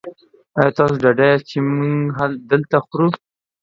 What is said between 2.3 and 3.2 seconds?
دلته خورو؟